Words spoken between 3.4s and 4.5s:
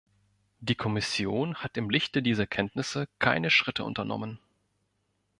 Schritte unternommen.